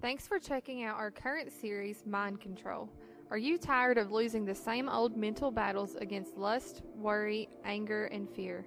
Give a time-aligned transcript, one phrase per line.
[0.00, 2.88] Thanks for checking out our current series, Mind Control.
[3.32, 8.30] Are you tired of losing the same old mental battles against lust, worry, anger, and
[8.30, 8.64] fear?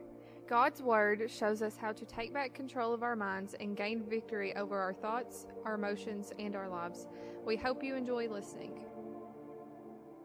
[0.49, 4.53] God's Word shows us how to take back control of our minds and gain victory
[4.57, 7.07] over our thoughts, our emotions, and our lives.
[7.45, 8.81] We hope you enjoy listening.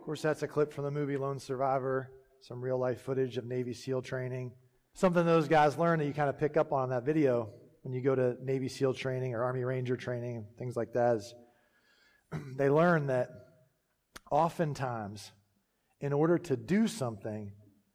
[0.00, 2.10] Of course, that's a clip from the movie Lone Survivor,
[2.40, 4.50] some real life footage of Navy SEAL training.
[4.94, 7.50] Something those guys learn that you kind of pick up on in that video
[7.86, 11.34] when you go to Navy SEAL training or Army Ranger training, things like that, is
[12.56, 13.30] they learn that
[14.28, 15.30] oftentimes,
[16.00, 17.52] in order to do something,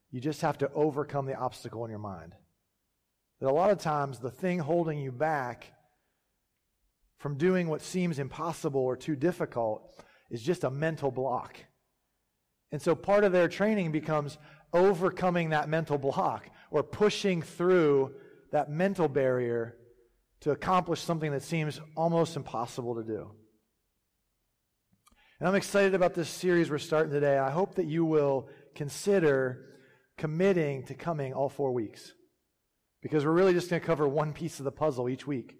[0.10, 2.34] you just have to overcome the obstacle in your mind.
[3.42, 5.74] That a lot of times, the thing holding you back
[7.18, 11.58] from doing what seems impossible or too difficult is just a mental block.
[12.72, 14.38] And so part of their training becomes
[14.72, 18.16] overcoming that mental block or pushing through
[18.54, 19.76] that mental barrier
[20.42, 23.32] to accomplish something that seems almost impossible to do.
[25.40, 27.38] And I'm excited about this series we're starting today.
[27.38, 29.66] I hope that you will consider
[30.18, 32.14] committing to coming all four weeks.
[33.02, 35.56] Because we're really just going to cover one piece of the puzzle each week.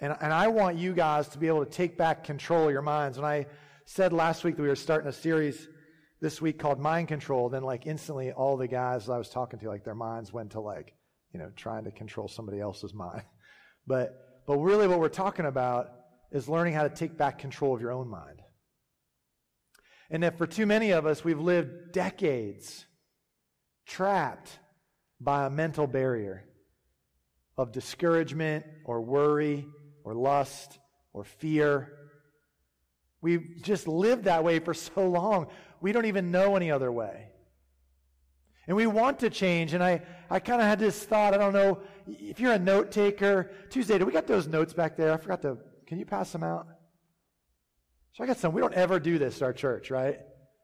[0.00, 2.82] And, and I want you guys to be able to take back control of your
[2.82, 3.18] minds.
[3.18, 3.46] When I
[3.86, 5.68] said last week that we were starting a series
[6.20, 9.68] this week called Mind Control, then like instantly all the guys I was talking to,
[9.68, 10.94] like their minds went to like,
[11.32, 13.22] you know, trying to control somebody else's mind.
[13.84, 15.90] But, but really what we're talking about
[16.30, 18.40] is learning how to take back control of your own mind.
[20.08, 22.86] And that for too many of us, we've lived decades
[23.84, 24.56] trapped
[25.20, 26.44] by a mental barrier
[27.56, 29.66] of discouragement or worry
[30.04, 30.78] or lust
[31.12, 31.92] or fear.
[33.20, 35.48] We've just lived that way for so long,
[35.80, 37.31] we don't even know any other way.
[38.66, 39.74] And we want to change.
[39.74, 41.34] And I, I kind of had this thought.
[41.34, 43.50] I don't know if you're a note taker.
[43.70, 45.12] Tuesday, do we got those notes back there?
[45.12, 46.66] I forgot to, can you pass them out?
[48.12, 48.52] So I got some.
[48.52, 50.18] We don't ever do this at our church, right?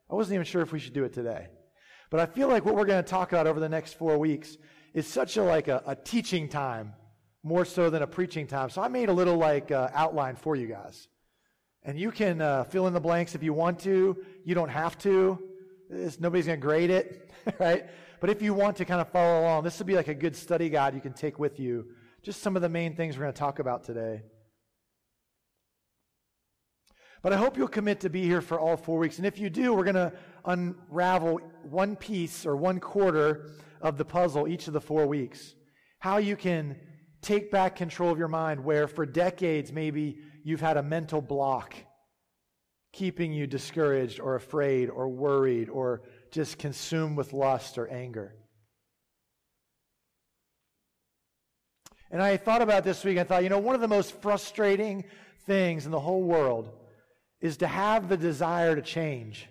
[0.09, 1.47] I wasn't even sure if we should do it today.
[2.09, 4.57] But I feel like what we're going to talk about over the next four weeks
[4.93, 6.93] is such a like a, a teaching time,
[7.43, 8.69] more so than a preaching time.
[8.69, 11.07] So I made a little like uh, outline for you guys.
[11.83, 14.17] And you can uh, fill in the blanks if you want to.
[14.43, 15.48] You don't have to.
[15.89, 17.85] Nobody's going to grade it, right?
[18.19, 20.35] But if you want to kind of follow along, this would be like a good
[20.35, 21.87] study guide you can take with you.
[22.21, 24.21] Just some of the main things we're going to talk about today.
[27.21, 29.17] But I hope you'll commit to be here for all four weeks.
[29.17, 30.13] And if you do, we're going to
[30.45, 33.49] unravel one piece or one quarter
[33.81, 35.55] of the puzzle each of the four weeks.
[35.99, 36.77] How you can
[37.21, 41.75] take back control of your mind where for decades maybe you've had a mental block
[42.91, 46.01] keeping you discouraged or afraid or worried or
[46.31, 48.35] just consumed with lust or anger.
[52.11, 54.19] And I thought about this week, and I thought, you know, one of the most
[54.21, 55.05] frustrating
[55.45, 56.71] things in the whole world
[57.39, 59.47] is to have the desire to change,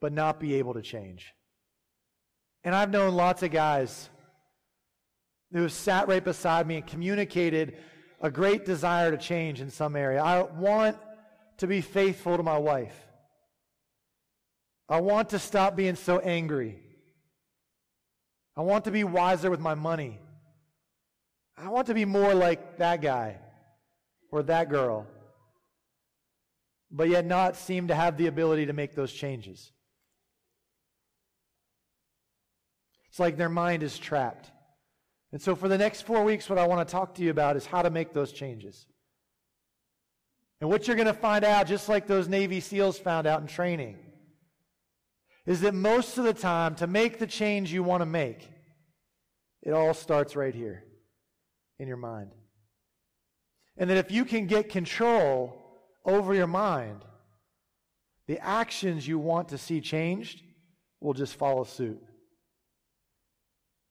[0.00, 1.32] but not be able to change.
[2.64, 4.08] And I've known lots of guys
[5.52, 7.76] who have sat right beside me and communicated
[8.20, 10.22] a great desire to change in some area.
[10.22, 10.96] I want
[11.58, 12.98] to be faithful to my wife.
[14.88, 16.78] I want to stop being so angry.
[18.56, 20.20] I want to be wiser with my money.
[21.56, 23.38] I want to be more like that guy
[24.30, 25.06] or that girl,
[26.90, 29.72] but yet not seem to have the ability to make those changes.
[33.08, 34.50] It's like their mind is trapped.
[35.30, 37.56] And so, for the next four weeks, what I want to talk to you about
[37.56, 38.86] is how to make those changes.
[40.64, 43.46] And what you're going to find out, just like those Navy SEALs found out in
[43.46, 43.98] training,
[45.44, 48.48] is that most of the time, to make the change you want to make,
[49.62, 50.82] it all starts right here
[51.78, 52.30] in your mind.
[53.76, 55.54] And that if you can get control
[56.02, 57.04] over your mind,
[58.26, 60.40] the actions you want to see changed
[60.98, 62.02] will just follow suit.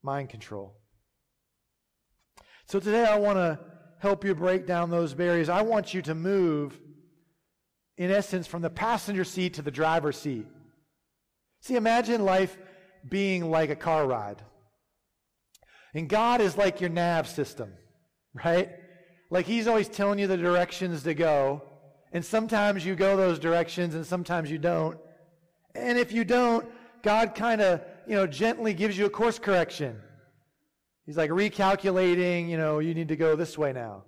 [0.01, 0.75] Mind control.
[2.65, 3.59] So today I want to
[4.03, 5.47] help you break down those barriers.
[5.47, 6.77] I want you to move,
[7.97, 10.45] in essence, from the passenger seat to the driver's seat.
[11.61, 12.57] See, imagine life
[13.07, 14.41] being like a car ride.
[15.93, 17.71] And God is like your nav system,
[18.33, 18.71] right?
[19.31, 21.61] Like He's always telling you the directions to go.
[22.11, 24.97] And sometimes you go those directions and sometimes you don't.
[25.75, 26.65] And if you don't,
[27.03, 30.01] God kind of, you know, gently gives you a course correction.
[31.05, 34.03] He's like recalculating, you know, you need to go this way now.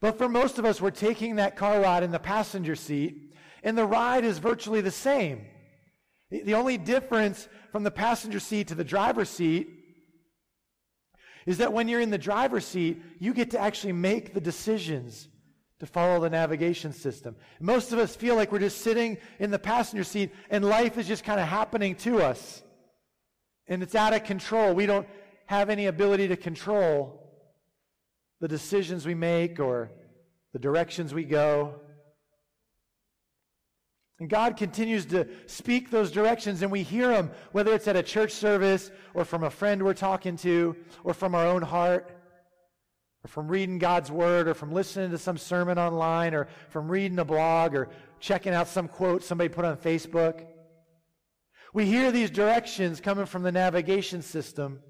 [0.00, 3.76] But for most of us, we're taking that car ride in the passenger seat, and
[3.76, 5.46] the ride is virtually the same.
[6.30, 9.68] The only difference from the passenger seat to the driver's seat
[11.44, 15.28] is that when you're in the driver's seat, you get to actually make the decisions
[15.80, 17.36] to follow the navigation system.
[17.60, 21.08] Most of us feel like we're just sitting in the passenger seat and life is
[21.08, 22.62] just kind of happening to us.
[23.66, 24.74] And it's out of control.
[24.74, 25.06] We don't
[25.52, 27.30] have any ability to control
[28.40, 29.92] the decisions we make or
[30.54, 31.74] the directions we go.
[34.18, 38.02] And God continues to speak those directions, and we hear them, whether it's at a
[38.02, 42.16] church service, or from a friend we're talking to, or from our own heart,
[43.22, 47.18] or from reading God's Word, or from listening to some sermon online, or from reading
[47.18, 47.90] a blog, or
[48.20, 50.46] checking out some quote somebody put on Facebook.
[51.74, 54.80] We hear these directions coming from the navigation system,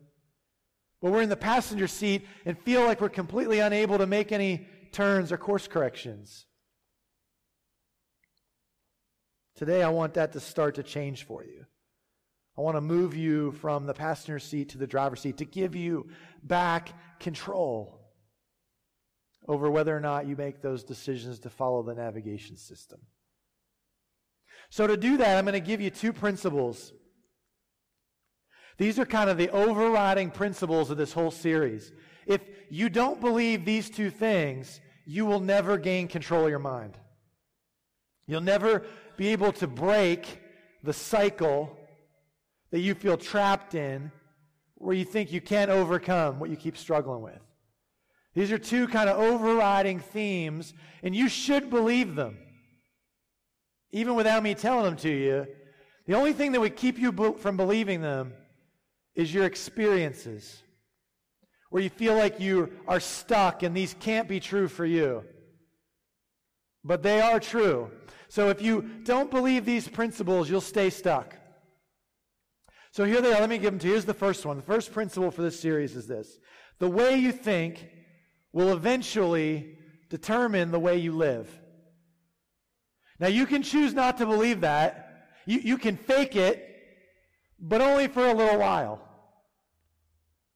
[1.02, 4.68] but we're in the passenger seat and feel like we're completely unable to make any
[4.92, 6.46] turns or course corrections.
[9.56, 11.66] Today, I want that to start to change for you.
[12.56, 15.74] I want to move you from the passenger seat to the driver's seat to give
[15.74, 16.08] you
[16.42, 17.98] back control
[19.48, 23.00] over whether or not you make those decisions to follow the navigation system.
[24.70, 26.92] So, to do that, I'm going to give you two principles.
[28.82, 31.92] These are kind of the overriding principles of this whole series.
[32.26, 36.98] If you don't believe these two things, you will never gain control of your mind.
[38.26, 38.84] You'll never
[39.16, 40.42] be able to break
[40.82, 41.78] the cycle
[42.72, 44.10] that you feel trapped in
[44.74, 47.38] where you think you can't overcome what you keep struggling with.
[48.34, 50.74] These are two kind of overriding themes,
[51.04, 52.36] and you should believe them.
[53.92, 55.46] Even without me telling them to you,
[56.08, 58.32] the only thing that would keep you from believing them
[59.14, 60.62] is your experiences,
[61.70, 65.24] where you feel like you are stuck and these can't be true for you.
[66.84, 67.90] But they are true.
[68.28, 71.36] So if you don't believe these principles, you'll stay stuck.
[72.90, 73.40] So here they are.
[73.40, 73.92] Let me give them to you.
[73.92, 74.56] Here's the first one.
[74.56, 76.38] The first principle for this series is this
[76.78, 77.88] the way you think
[78.52, 79.78] will eventually
[80.10, 81.48] determine the way you live.
[83.18, 85.28] Now, you can choose not to believe that.
[85.46, 86.71] You, you can fake it,
[87.62, 89.00] but only for a little while.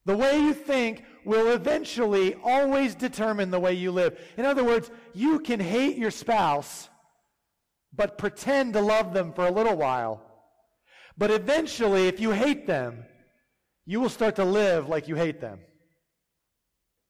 [0.05, 4.19] The way you think will eventually always determine the way you live.
[4.37, 6.89] In other words, you can hate your spouse
[7.97, 10.23] but pretend to love them for a little while.
[11.17, 13.05] But eventually, if you hate them,
[13.87, 15.61] you will start to live like you hate them.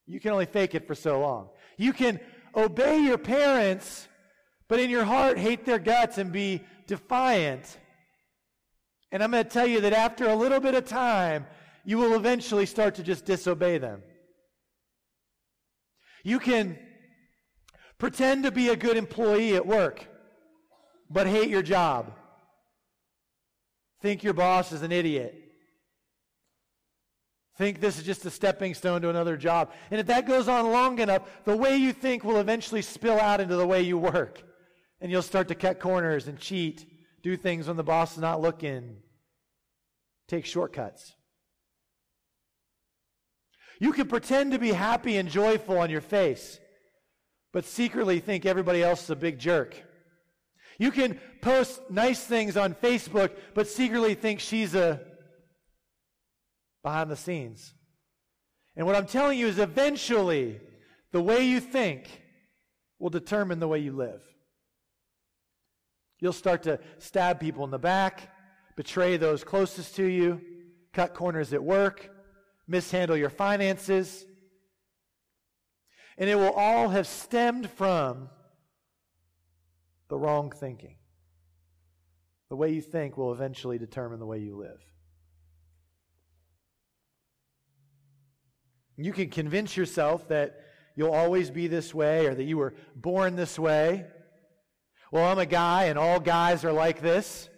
[0.07, 1.49] You can only fake it for so long.
[1.77, 2.21] You can
[2.55, 4.07] obey your parents,
[4.69, 7.79] but in your heart hate their guts and be defiant.
[9.17, 11.47] And I'm going to tell you that after a little bit of time,
[11.87, 14.03] you will eventually start to just disobey them.
[16.23, 16.79] You can
[17.97, 20.07] pretend to be a good employee at work
[21.09, 22.13] but hate your job.
[24.03, 25.35] Think your boss is an idiot.
[27.57, 29.73] Think this is just a stepping stone to another job.
[29.91, 33.41] And if that goes on long enough, the way you think will eventually spill out
[33.41, 34.43] into the way you work.
[35.01, 36.85] And you'll start to cut corners and cheat,
[37.23, 38.97] do things when the boss is not looking,
[40.28, 41.14] take shortcuts.
[43.78, 46.58] You can pretend to be happy and joyful on your face,
[47.52, 49.82] but secretly think everybody else is a big jerk.
[50.78, 55.00] You can post nice things on Facebook, but secretly think she's a
[56.82, 57.75] behind the scenes.
[58.76, 60.61] And what I'm telling you is eventually
[61.12, 62.23] the way you think
[62.99, 64.23] will determine the way you live.
[66.21, 68.30] You'll start to stab people in the back,
[68.76, 70.40] betray those closest to you,
[70.92, 72.11] cut corners at work,
[72.68, 74.25] mishandle your finances.
[76.18, 78.28] And it will all have stemmed from
[80.09, 80.97] the wrong thinking.
[82.49, 84.80] The way you think will eventually determine the way you live.
[88.97, 90.61] You can convince yourself that
[90.95, 94.06] you'll always be this way or that you were born this way.
[95.11, 97.50] Well, I'm a guy and all guys are like this.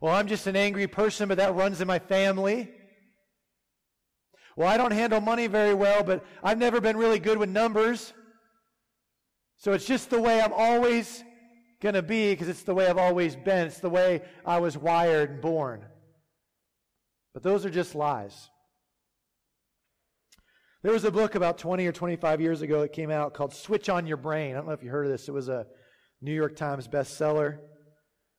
[0.00, 2.70] Well, I'm just an angry person, but that runs in my family.
[4.56, 8.12] Well, I don't handle money very well, but I've never been really good with numbers.
[9.58, 11.24] So it's just the way I'm always
[11.80, 13.66] going to be because it's the way I've always been.
[13.66, 15.84] It's the way I was wired and born.
[17.34, 18.48] But those are just lies.
[20.82, 23.88] There was a book about 20 or 25 years ago that came out called Switch
[23.88, 24.52] on Your Brain.
[24.52, 25.28] I don't know if you heard of this.
[25.28, 25.66] It was a
[26.22, 27.58] New York Times bestseller.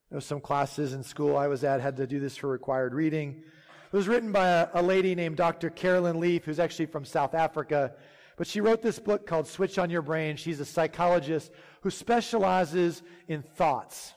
[0.10, 2.94] There was some classes in school I was at had to do this for required
[2.94, 3.44] reading.
[3.92, 5.70] It was written by a, a lady named Dr.
[5.70, 7.94] Carolyn Leaf, who's actually from South Africa.
[8.38, 10.38] But she wrote this book called Switch on Your Brain.
[10.38, 14.14] She's a psychologist who specializes in thoughts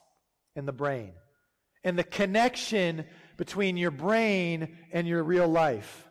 [0.55, 1.13] and the brain
[1.83, 3.05] and the connection
[3.37, 6.07] between your brain and your real life.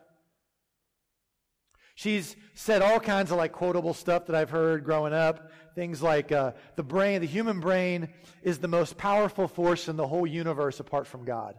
[1.94, 6.32] She's said all kinds of like quotable stuff that I've heard growing up things like
[6.32, 8.08] uh, the brain, the human brain
[8.42, 11.54] is the most powerful force in the whole universe apart from God.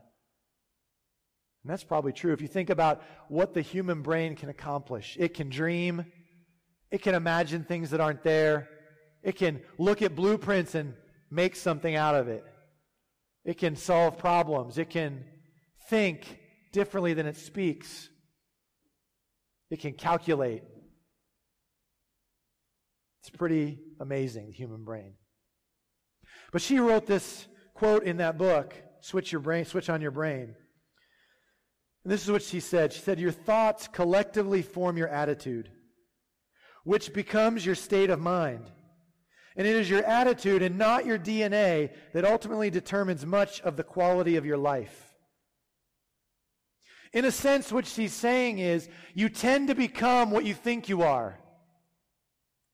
[1.64, 2.34] And that's probably true.
[2.34, 6.06] If you think about what the human brain can accomplish, it can dream,
[6.90, 8.68] it can imagine things that aren't there,
[9.22, 10.96] it can look at blueprints and
[11.30, 12.44] make something out of it,
[13.46, 15.24] it can solve problems, it can
[15.90, 16.40] think
[16.72, 18.10] differently than it speaks,
[19.70, 20.64] it can calculate.
[23.22, 25.14] It's pretty amazing, the human brain.
[26.52, 30.56] But she wrote this quote in that book, Switch Your Brain, Switch on Your Brain.
[32.04, 32.94] And this is what she said.
[32.94, 35.70] She said, Your thoughts collectively form your attitude,
[36.84, 38.72] which becomes your state of mind.
[39.56, 43.84] And it is your attitude and not your DNA that ultimately determines much of the
[43.84, 45.14] quality of your life.
[47.14, 51.02] In a sense, what she's saying is you tend to become what you think you
[51.02, 51.41] are.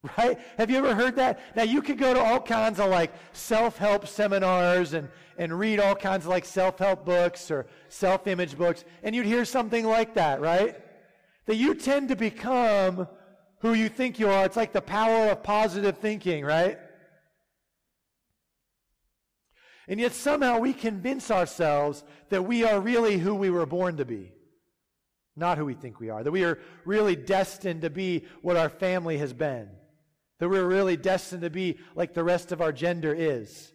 [0.16, 0.38] Right?
[0.56, 1.40] Have you ever heard that?
[1.56, 5.94] Now you could go to all kinds of like self-help seminars and, and read all
[5.94, 10.76] kinds of like self-help books or self-image books, and you'd hear something like that, right?
[11.46, 13.08] That you tend to become
[13.60, 14.44] who you think you are.
[14.44, 16.78] It's like the power of positive thinking, right?
[19.88, 24.04] And yet somehow we convince ourselves that we are really who we were born to
[24.04, 24.32] be,
[25.34, 26.22] not who we think we are.
[26.22, 29.70] That we are really destined to be what our family has been.
[30.38, 33.72] That we're really destined to be like the rest of our gender is.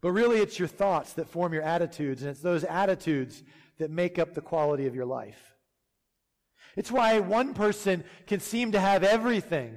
[0.00, 3.42] But really, it's your thoughts that form your attitudes, and it's those attitudes
[3.78, 5.56] that make up the quality of your life.
[6.76, 9.76] It's why one person can seem to have everything,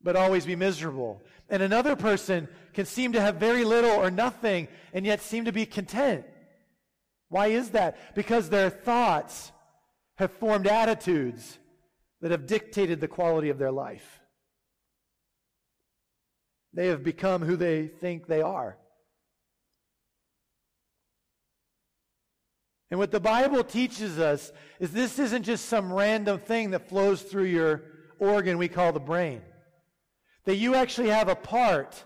[0.00, 1.22] but always be miserable.
[1.48, 5.52] And another person can seem to have very little or nothing, and yet seem to
[5.52, 6.24] be content.
[7.28, 8.14] Why is that?
[8.14, 9.50] Because their thoughts
[10.16, 11.58] have formed attitudes
[12.20, 14.20] that have dictated the quality of their life.
[16.72, 18.76] They have become who they think they are.
[22.90, 27.22] And what the Bible teaches us is this isn't just some random thing that flows
[27.22, 27.84] through your
[28.18, 29.42] organ we call the brain.
[30.44, 32.04] That you actually have a part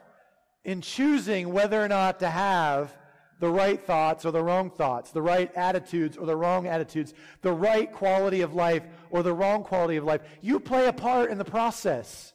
[0.62, 2.96] in choosing whether or not to have
[3.44, 7.52] the right thoughts or the wrong thoughts, the right attitudes or the wrong attitudes, the
[7.52, 10.22] right quality of life or the wrong quality of life.
[10.40, 12.32] You play a part in the process.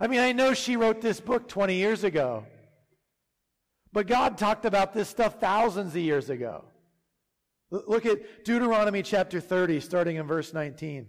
[0.00, 2.44] I mean, I know she wrote this book 20 years ago,
[3.92, 6.64] but God talked about this stuff thousands of years ago.
[7.70, 11.06] Look at Deuteronomy chapter 30, starting in verse 19.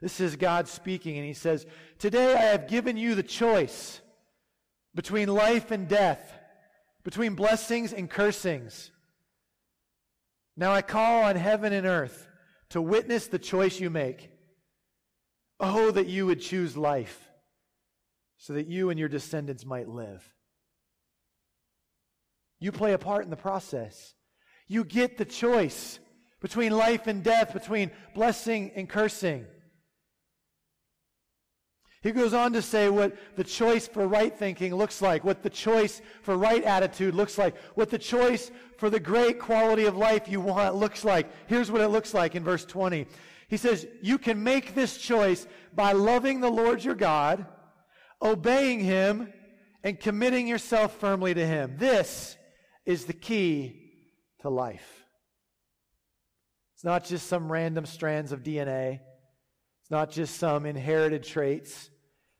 [0.00, 1.66] This is God speaking, and he says,
[1.98, 4.00] Today I have given you the choice
[4.94, 6.37] between life and death
[7.04, 8.90] between blessings and cursings.
[10.56, 12.28] Now I call on heaven and earth
[12.70, 14.30] to witness the choice you make.
[15.60, 17.28] Oh, that you would choose life
[18.36, 20.22] so that you and your descendants might live.
[22.60, 24.14] You play a part in the process.
[24.66, 25.98] You get the choice
[26.40, 29.46] between life and death, between blessing and cursing.
[32.00, 35.50] He goes on to say what the choice for right thinking looks like, what the
[35.50, 40.28] choice for right attitude looks like, what the choice for the great quality of life
[40.28, 41.28] you want looks like.
[41.48, 43.06] Here's what it looks like in verse 20.
[43.48, 47.46] He says, You can make this choice by loving the Lord your God,
[48.22, 49.32] obeying him,
[49.82, 51.76] and committing yourself firmly to him.
[51.78, 52.36] This
[52.86, 53.90] is the key
[54.40, 55.04] to life.
[56.74, 59.00] It's not just some random strands of DNA.
[59.88, 61.88] It's not just some inherited traits.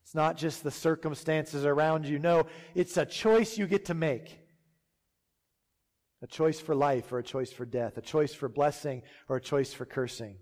[0.02, 2.18] It's not just the circumstances around you.
[2.18, 4.38] No, it's a choice you get to make.
[6.20, 9.00] A choice for life or a choice for death, a choice for blessing
[9.30, 10.36] or a choice for cursing.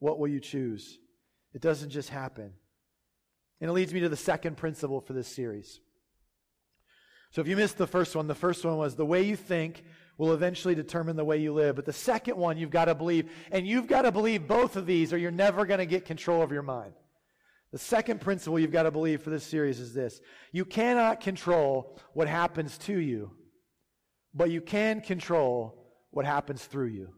[0.00, 0.98] What will you choose?
[1.54, 2.52] It doesn't just happen.
[3.60, 5.78] And it leads me to the second principle for this series.
[7.30, 9.84] So if you missed the first one, the first one was the way you think
[10.18, 11.76] will eventually determine the way you live.
[11.76, 14.86] But the second one you've got to believe, and you've got to believe both of
[14.86, 16.92] these or you're never going to get control of your mind.
[17.72, 20.20] The second principle you've got to believe for this series is this.
[20.52, 23.32] You cannot control what happens to you,
[24.34, 27.08] but you can control what happens through you.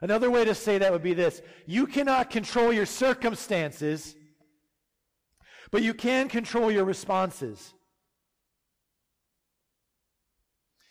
[0.00, 1.42] Another way to say that would be this.
[1.66, 4.16] You cannot control your circumstances,
[5.70, 7.74] but you can control your responses.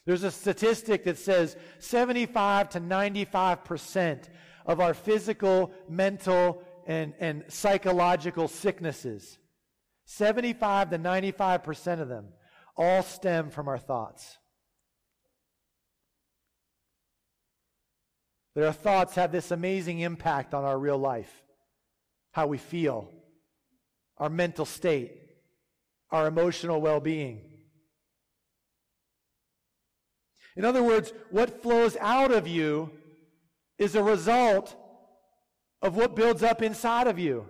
[0.07, 4.23] There's a statistic that says 75 to 95%
[4.65, 9.37] of our physical, mental, and, and psychological sicknesses,
[10.05, 12.29] 75 to 95% of them,
[12.75, 14.37] all stem from our thoughts.
[18.57, 21.43] that our thoughts have this amazing impact on our real life,
[22.31, 23.11] how we feel,
[24.17, 25.11] our mental state,
[26.09, 27.46] our emotional well being.
[30.57, 32.89] In other words, what flows out of you
[33.77, 34.75] is a result
[35.83, 37.45] of what builds up inside of you.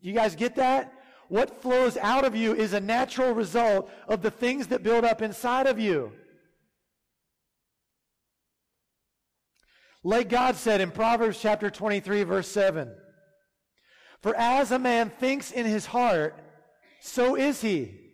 [0.00, 0.92] You guys get that?
[1.28, 5.20] What flows out of you is a natural result of the things that build up
[5.20, 6.12] inside of you.
[10.04, 12.94] Like God said in Proverbs chapter 23, verse 7
[14.22, 16.40] For as a man thinks in his heart,
[17.00, 18.05] so is he.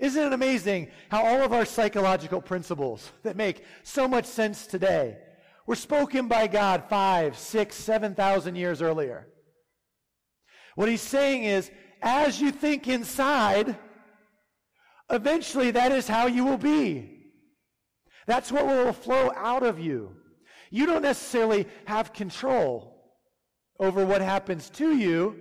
[0.00, 5.18] Isn't it amazing how all of our psychological principles that make so much sense today
[5.66, 9.28] were spoken by God five, six, seven thousand years earlier?
[10.74, 13.76] What he's saying is, as you think inside,
[15.10, 17.18] eventually that is how you will be.
[18.26, 20.16] That's what will flow out of you.
[20.70, 22.96] You don't necessarily have control
[23.78, 25.36] over what happens to you,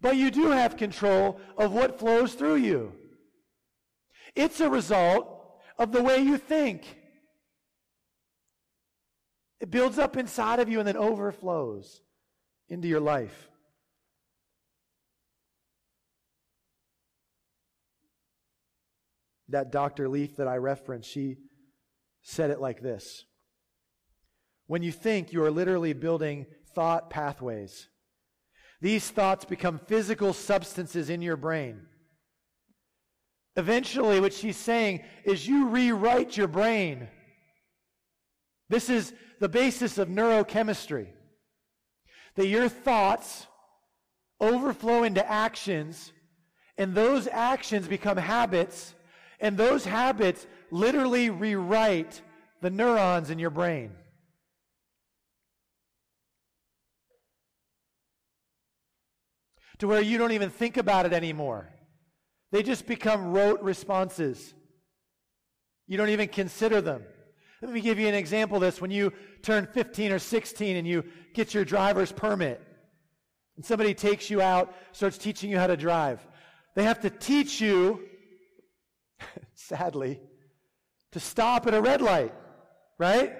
[0.00, 2.92] but you do have control of what flows through you.
[4.34, 5.28] It's a result
[5.78, 6.98] of the way you think.
[9.60, 12.02] It builds up inside of you and then overflows
[12.68, 13.48] into your life.
[19.48, 20.08] That Dr.
[20.08, 21.36] Leaf that I referenced, she
[22.22, 23.24] said it like this
[24.66, 27.88] when you think, you are literally building thought pathways.
[28.80, 31.82] These thoughts become physical substances in your brain.
[33.56, 37.08] Eventually, what she's saying is you rewrite your brain.
[38.68, 41.08] This is the basis of neurochemistry.
[42.34, 43.46] That your thoughts
[44.40, 46.12] overflow into actions,
[46.76, 48.94] and those actions become habits,
[49.38, 52.22] and those habits literally rewrite
[52.60, 53.92] the neurons in your brain.
[59.78, 61.73] to where you don't even think about it anymore.
[62.54, 64.54] They just become rote responses.
[65.88, 67.02] You don't even consider them.
[67.60, 68.80] Let me give you an example of this.
[68.80, 69.12] When you
[69.42, 71.02] turn 15 or 16 and you
[71.34, 72.62] get your driver's permit,
[73.56, 76.24] and somebody takes you out, starts teaching you how to drive,
[76.76, 78.04] they have to teach you,
[79.54, 80.20] sadly,
[81.10, 82.34] to stop at a red light,
[83.00, 83.32] right?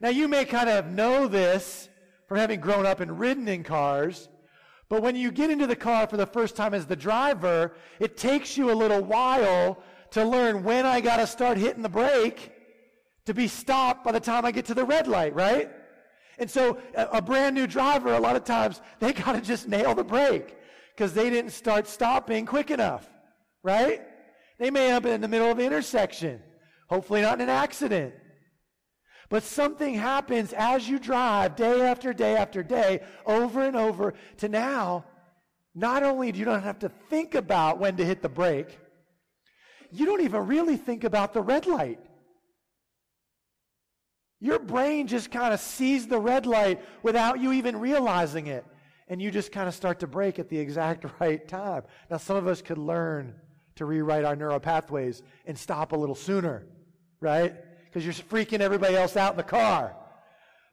[0.00, 1.88] Now, you may kind of know this
[2.28, 4.28] from having grown up and ridden in cars,
[4.88, 8.16] but when you get into the car for the first time as the driver, it
[8.16, 12.52] takes you a little while to learn when I got to start hitting the brake
[13.26, 15.70] to be stopped by the time I get to the red light, right?
[16.38, 19.94] And so a, brand new driver, a lot of times, they got to just nail
[19.94, 20.56] the brake
[20.94, 23.08] because they didn't start stopping quick enough,
[23.62, 24.02] right?
[24.58, 26.42] They may have been in the middle of the intersection,
[26.88, 28.14] hopefully not in an accident.
[29.28, 34.48] But something happens as you drive day after day after day, over and over, to
[34.48, 35.04] now,
[35.74, 38.78] not only do you not have to think about when to hit the brake,
[39.90, 42.00] you don't even really think about the red light.
[44.40, 48.64] Your brain just kind of sees the red light without you even realizing it.
[49.08, 51.84] And you just kind of start to brake at the exact right time.
[52.10, 53.34] Now, some of us could learn
[53.76, 56.66] to rewrite our neural pathways and stop a little sooner,
[57.20, 57.54] right?
[57.94, 59.94] Because you're freaking everybody else out in the car.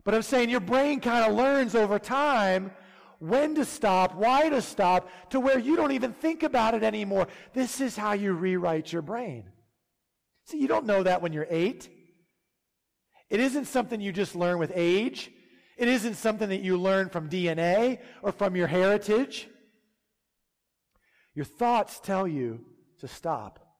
[0.03, 2.71] But I'm saying your brain kind of learns over time
[3.19, 7.27] when to stop, why to stop, to where you don't even think about it anymore.
[7.53, 9.43] This is how you rewrite your brain.
[10.45, 11.89] See, you don't know that when you're eight.
[13.29, 15.31] It isn't something you just learn with age.
[15.77, 19.47] It isn't something that you learn from DNA or from your heritage.
[21.36, 22.62] Your thoughts tell you
[22.99, 23.70] to stop.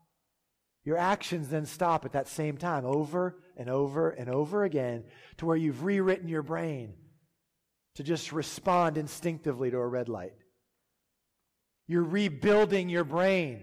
[0.84, 5.04] Your actions then stop at that same time over and over and over again
[5.38, 6.94] to where you've rewritten your brain
[7.96, 10.34] to just respond instinctively to a red light.
[11.88, 13.62] You're rebuilding your brain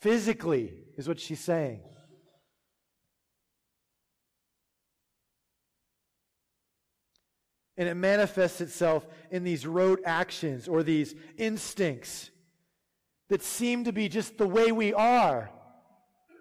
[0.00, 1.80] physically, is what she's saying.
[7.76, 12.30] And it manifests itself in these rote actions or these instincts
[13.30, 15.50] that seem to be just the way we are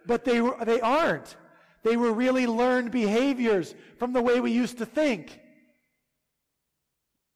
[0.06, 1.36] but they, were, they aren't.
[1.84, 5.39] They were really learned behaviors from the way we used to think.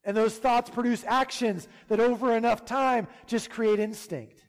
[0.04, 4.42] And those thoughts produce actions that over enough time just create instinct.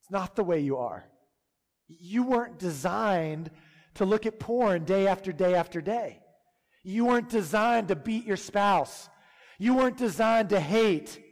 [0.00, 1.04] It's not the way you are.
[1.88, 3.50] You weren't designed
[3.94, 6.20] to look at porn day after day after day.
[6.82, 9.08] You weren't designed to beat your spouse.
[9.58, 11.22] You weren't designed to hate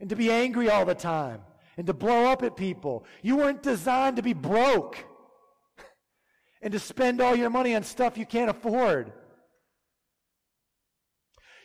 [0.00, 1.42] and to be angry all the time
[1.76, 3.04] and to blow up at people.
[3.22, 5.04] You weren't designed to be broke
[6.64, 9.12] and to spend all your money on stuff you can't afford.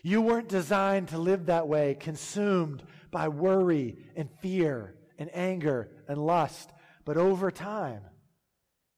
[0.04, 6.18] You weren't designed to live that way, consumed by worry and fear and anger and
[6.18, 6.72] lust.
[7.06, 8.02] But over time,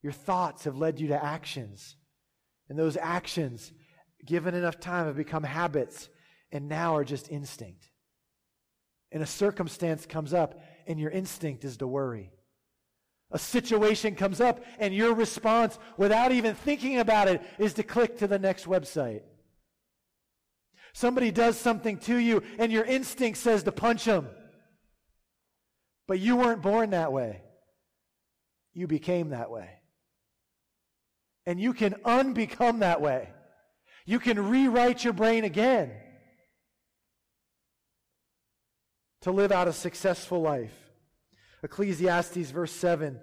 [0.02, 1.96] your thoughts have led you to actions.
[2.68, 3.72] And those actions,
[4.26, 6.08] given enough time, have become habits
[6.50, 7.88] and now are just instinct.
[9.12, 12.32] And a circumstance comes up, and your instinct is to worry.
[13.32, 18.18] A situation comes up, and your response, without even thinking about it, is to click
[18.18, 19.22] to the next website.
[20.92, 24.28] Somebody does something to you, and your instinct says to punch them.
[26.06, 27.40] But you weren't born that way.
[28.74, 29.70] You became that way.
[31.46, 33.30] And you can unbecome that way.
[34.04, 35.92] You can rewrite your brain again
[39.22, 40.81] to live out a successful life.
[41.62, 43.20] Ecclesiastes, verse 7,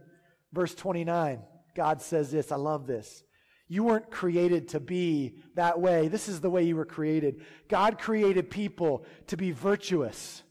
[0.53, 1.41] verse 29,
[1.75, 2.51] God says this.
[2.51, 3.23] I love this.
[3.67, 6.07] You weren't created to be that way.
[6.07, 7.41] This is the way you were created.
[7.67, 10.41] God created people to be virtuous,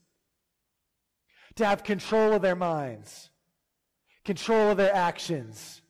[1.56, 3.30] to have control of their minds,
[4.24, 5.82] control of their actions,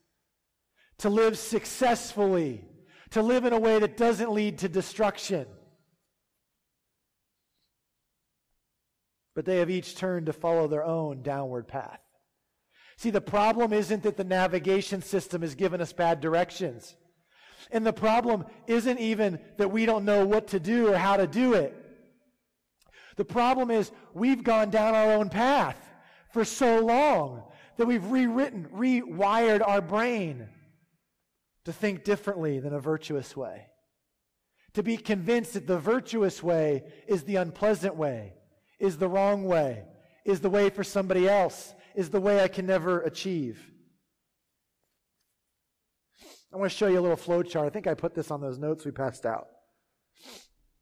[0.98, 2.64] to live successfully,
[3.11, 5.46] to live in a way that doesn't lead to destruction.
[9.38, 12.01] But they have each turned to follow their own downward path.
[12.96, 16.96] See, the problem isn't that the navigation system has given us bad directions.
[17.70, 21.29] And the problem isn't even that we don't know what to do or how to
[21.29, 21.72] do it.
[23.14, 25.88] The problem is we've gone down our own path
[26.33, 27.44] for so long
[27.77, 30.48] that we've rewritten, rewired our brain
[31.64, 33.66] to think differently than a virtuous way.
[34.74, 38.33] To be convinced that the virtuous way is the unpleasant way,
[38.78, 39.84] is the wrong way,
[40.24, 43.60] is the way for somebody else, is the way I can never achieve.
[46.52, 47.66] I want to show you a little flow chart.
[47.66, 49.48] I think I put this on those notes we passed out.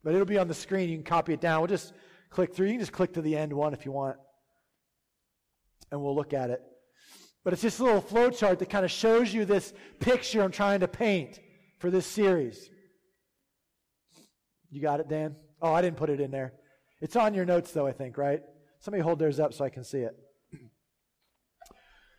[0.05, 0.89] But it'll be on the screen.
[0.89, 1.61] You can copy it down.
[1.61, 1.93] We'll just
[2.31, 2.67] click through.
[2.67, 4.17] You can just click to the end one if you want.
[5.91, 6.63] And we'll look at it.
[7.43, 10.53] But it's just a little flow chart that kind of shows you this picture I'm
[10.53, 11.41] trying to paint
[11.79, 12.71] for this series.
[14.71, 15.37] You got it, Dan?
[15.61, 16.55] Oh, I didn't put it in there.
[17.01, 18.43] It's on your notes, though, I think, right?
[18.81, 20.17] Somebody hold theirs up so I can see it.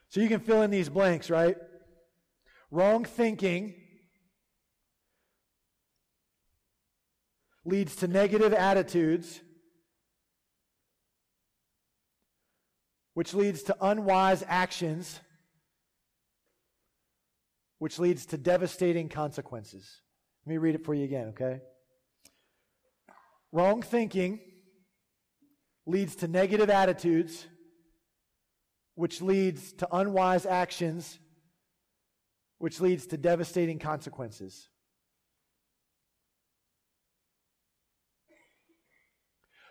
[0.09, 1.57] So you can fill in these blanks, right?
[2.71, 3.75] Wrong thinking
[7.65, 9.41] leads to negative attitudes,
[13.13, 15.19] which leads to unwise actions,
[17.79, 20.01] which leads to devastating consequences.
[20.45, 21.59] Let me read it for you again, okay?
[23.51, 24.39] Wrong thinking
[25.87, 27.47] leads to negative attitudes,
[28.95, 31.17] which leads to unwise actions,
[32.57, 34.67] which leads to devastating consequences.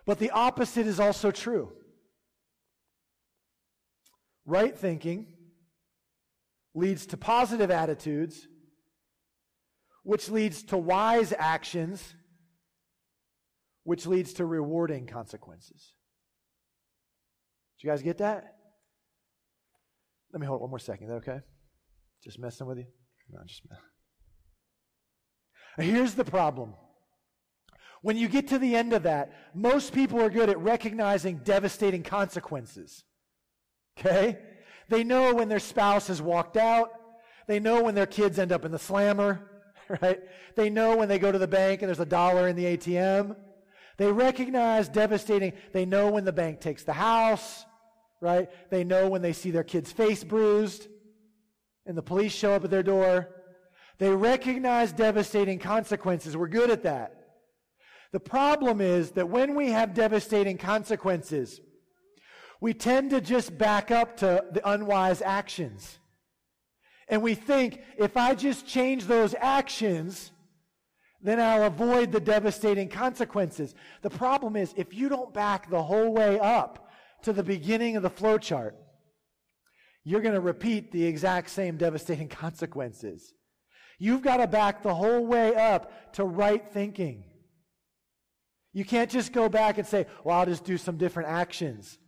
[0.07, 1.72] But the opposite is also true.
[4.46, 5.26] Right thinking
[6.74, 8.46] leads to positive attitudes,
[10.02, 12.14] which leads to wise actions,
[13.83, 15.95] which leads to rewarding consequences.
[17.78, 18.54] Did you guys get that?
[20.32, 21.06] Let me hold it one more second.
[21.06, 21.40] Is that okay?
[22.24, 22.86] Just messing with you?
[23.30, 23.62] No, just.
[25.78, 26.74] Here's the problem.
[28.02, 32.02] When you get to the end of that, most people are good at recognizing devastating
[32.02, 33.04] consequences.
[33.98, 34.38] Okay?
[34.88, 36.92] They know when their spouse has walked out.
[37.46, 39.50] They know when their kids end up in the slammer,
[40.02, 40.20] right?
[40.54, 43.36] They know when they go to the bank and there's a dollar in the ATM.
[43.96, 45.54] They recognize devastating.
[45.72, 47.64] They know when the bank takes the house,
[48.20, 48.48] right?
[48.70, 50.88] They know when they see their kid's face bruised
[51.87, 53.28] and the police show up at their door.
[53.98, 56.37] They recognize devastating consequences.
[56.37, 57.12] We're good at that.
[58.12, 61.61] The problem is that when we have devastating consequences,
[62.61, 65.98] we tend to just back up to the unwise actions.
[67.09, 70.32] And we think if I just change those actions,
[71.26, 73.74] then I'll avoid the devastating consequences.
[74.02, 76.88] The problem is if you don't back the whole way up
[77.22, 78.76] to the beginning of the flow chart,
[80.04, 83.34] you're going to repeat the exact same devastating consequences.
[83.98, 87.24] You've got to back the whole way up to right thinking.
[88.72, 91.98] You can't just go back and say, well, I'll just do some different actions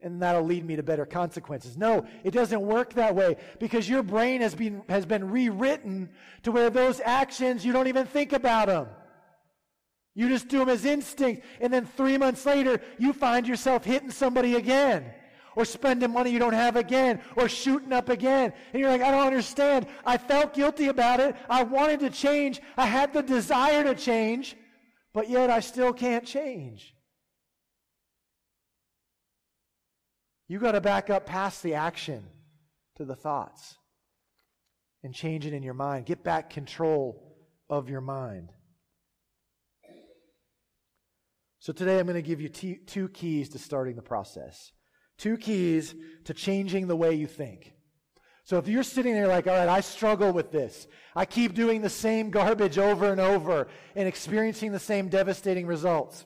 [0.00, 1.76] and that'll lead me to better consequences.
[1.76, 6.10] No, it doesn't work that way because your brain has been, has been rewritten
[6.42, 8.88] to where those actions, you don't even think about them.
[10.14, 11.44] You just do them as instinct.
[11.60, 15.12] And then three months later, you find yourself hitting somebody again
[15.56, 18.52] or spending money you don't have again, or shooting up again.
[18.72, 19.86] And you're like, I don't understand.
[20.04, 21.34] I felt guilty about it.
[21.48, 22.60] I wanted to change.
[22.76, 24.54] I had the desire to change,
[25.14, 26.94] but yet I still can't change.
[30.48, 32.24] You got to back up past the action
[32.96, 33.76] to the thoughts
[35.02, 36.06] and change it in your mind.
[36.06, 37.36] Get back control
[37.68, 38.52] of your mind.
[41.58, 44.70] So today I'm going to give you t- two keys to starting the process.
[45.18, 47.72] Two keys to changing the way you think.
[48.44, 50.86] So if you're sitting there like, all right, I struggle with this.
[51.16, 56.24] I keep doing the same garbage over and over and experiencing the same devastating results.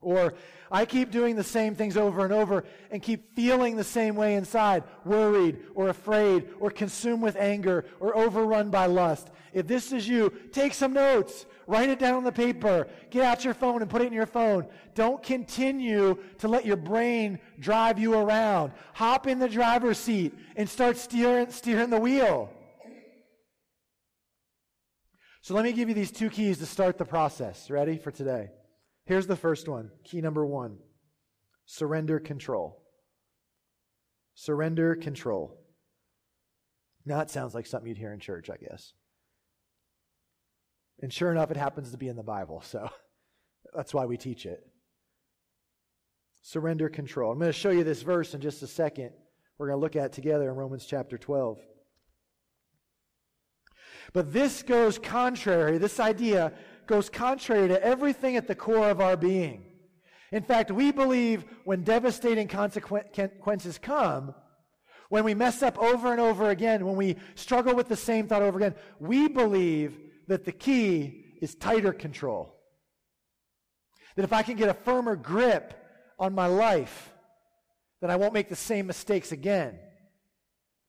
[0.00, 0.34] Or
[0.70, 4.34] I keep doing the same things over and over and keep feeling the same way
[4.34, 9.30] inside, worried or afraid or consumed with anger or overrun by lust.
[9.52, 11.46] If this is you, take some notes.
[11.66, 12.86] Write it down on the paper.
[13.10, 14.66] Get out your phone and put it in your phone.
[14.94, 18.72] Don't continue to let your brain drive you around.
[18.94, 22.50] Hop in the driver's seat and start steering, steering the wheel.
[25.40, 27.70] So let me give you these two keys to start the process.
[27.70, 28.50] Ready for today?
[29.08, 29.90] Here's the first one.
[30.04, 30.76] Key number one
[31.64, 32.82] surrender control.
[34.34, 35.58] Surrender control.
[37.06, 38.92] Now, it sounds like something you'd hear in church, I guess.
[41.00, 42.90] And sure enough, it happens to be in the Bible, so
[43.74, 44.60] that's why we teach it.
[46.42, 47.32] Surrender control.
[47.32, 49.12] I'm going to show you this verse in just a second.
[49.56, 51.58] We're going to look at it together in Romans chapter 12.
[54.12, 56.52] But this goes contrary, this idea
[56.88, 59.64] goes contrary to everything at the core of our being.
[60.32, 64.34] In fact, we believe when devastating consequences come,
[65.08, 68.42] when we mess up over and over again, when we struggle with the same thought
[68.42, 69.96] over again, we believe
[70.26, 72.54] that the key is tighter control.
[74.16, 75.74] That if I can get a firmer grip
[76.18, 77.10] on my life,
[78.00, 79.78] then I won't make the same mistakes again.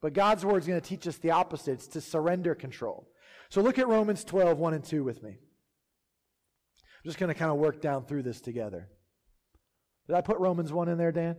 [0.02, 1.74] But God's word is going to teach us the opposite.
[1.74, 3.08] It's to surrender control.
[3.50, 5.38] So look at Romans 12, 1 and 2 with me.
[7.10, 8.88] Just going to kind of work down through this together.
[10.06, 11.38] Did I put Romans 1 in there, Dan?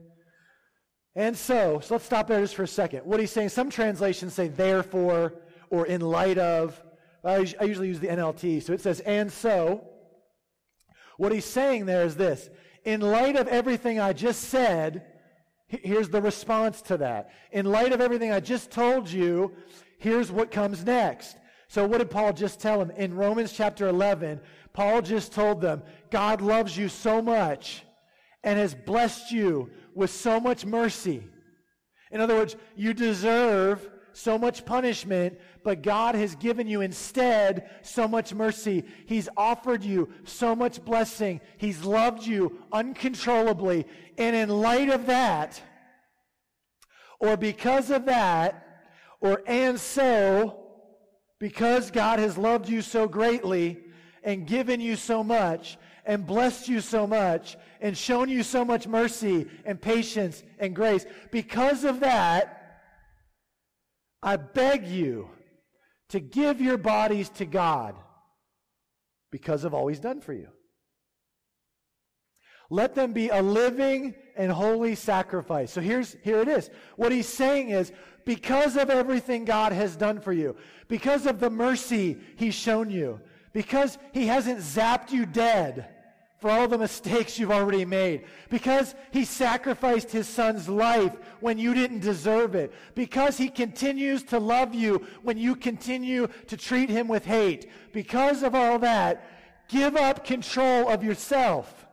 [1.15, 3.03] And so, so let's stop there just for a second.
[3.05, 5.35] What he's saying, some translations say therefore
[5.71, 6.83] or in light of.
[7.23, 8.65] I usually use the NLT.
[8.65, 9.87] So it says, and so.
[11.19, 12.51] What he's saying there is this
[12.85, 15.07] In light of everything I just said,
[15.69, 17.31] here's the response to that.
[17.53, 19.53] In light of everything I just told you,
[20.01, 21.37] here's what comes next.
[21.71, 22.91] So, what did Paul just tell him?
[22.91, 24.41] In Romans chapter 11,
[24.73, 27.83] Paul just told them, God loves you so much
[28.43, 31.25] and has blessed you with so much mercy.
[32.11, 38.09] In other words, you deserve so much punishment, but God has given you instead so
[38.09, 38.85] much mercy.
[39.07, 41.41] He's offered you so much blessing.
[41.59, 43.87] He's loved you uncontrollably.
[44.19, 45.61] And in light of that,
[47.21, 48.67] or because of that,
[49.21, 50.65] or and so,
[51.39, 53.79] because God has loved you so greatly
[54.23, 58.87] and given you so much and blessed you so much and shown you so much
[58.87, 62.57] mercy and patience and grace, because of that,
[64.23, 65.31] I beg you
[66.11, 67.95] to give your bodies to God
[69.31, 70.49] because of all He's done for you.
[72.71, 75.73] Let them be a living and holy sacrifice.
[75.73, 76.71] So here's, here it is.
[76.97, 77.93] What he's saying is,
[78.25, 80.55] because of everything God has done for you,
[80.87, 83.21] because of the mercy he's shown you,
[83.53, 85.89] because he hasn't zapped you dead
[86.39, 91.75] for all the mistakes you've already made, because he sacrificed his son's life when you
[91.75, 97.09] didn't deserve it, because he continues to love you when you continue to treat him
[97.09, 99.23] with hate, because of all that,
[99.69, 101.87] give up control of yourself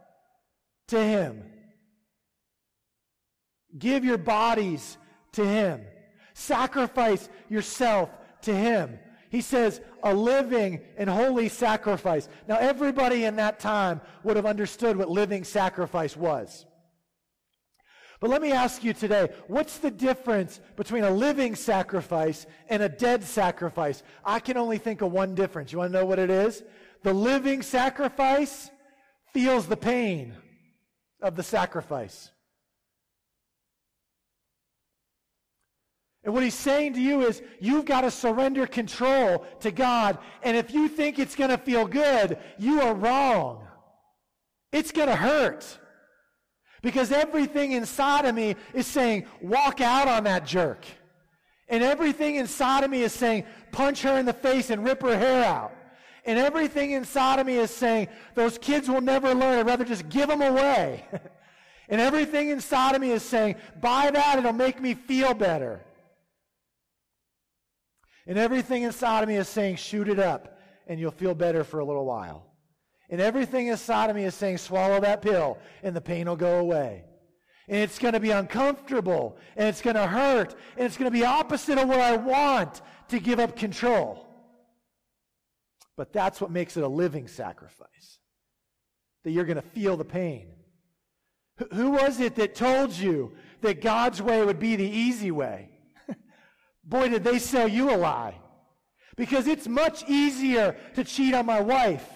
[0.87, 1.43] to Him.
[3.77, 4.97] Give your bodies
[5.33, 5.81] to Him.
[6.33, 8.09] Sacrifice yourself
[8.41, 8.99] to Him.
[9.29, 12.29] He says, a living and holy sacrifice.
[12.47, 16.65] Now, everybody in that time would have understood what living sacrifice was.
[18.19, 22.89] But let me ask you today what's the difference between a living sacrifice and a
[22.89, 24.01] dead sacrifice?
[24.25, 25.71] I can only think of one difference.
[25.71, 26.63] You want to know what it is?
[27.03, 28.71] The living sacrifice
[29.33, 30.33] feels the pain
[31.21, 32.31] of the sacrifice.
[36.27, 40.17] And what he's saying to you is, you've got to surrender control to God.
[40.43, 43.65] And if you think it's going to feel good, you are wrong.
[44.73, 45.65] It's going to hurt.
[46.81, 50.85] Because everything inside of me is saying, walk out on that jerk.
[51.69, 55.17] And everything inside of me is saying, punch her in the face and rip her
[55.17, 55.71] hair out.
[56.25, 59.59] And everything inside of me is saying, those kids will never learn.
[59.59, 61.05] I'd rather just give them away.
[61.87, 65.85] and everything inside of me is saying, buy that, it'll make me feel better.
[68.27, 71.79] And everything inside of me is saying, shoot it up, and you'll feel better for
[71.79, 72.45] a little while.
[73.09, 76.59] And everything inside of me is saying, swallow that pill, and the pain will go
[76.59, 77.05] away.
[77.69, 81.17] And it's going to be uncomfortable, and it's going to hurt, and it's going to
[81.17, 84.27] be opposite of what I want to give up control.
[85.95, 88.19] But that's what makes it a living sacrifice.
[89.23, 90.49] That you're going to feel the pain.
[91.73, 95.69] Who was it that told you that God's way would be the easy way?
[96.88, 98.36] Boy, did they sell you a lie.
[99.17, 102.08] Because it's much easier to cheat on my wife.